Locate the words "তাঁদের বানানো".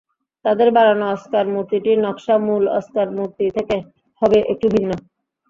0.45-1.05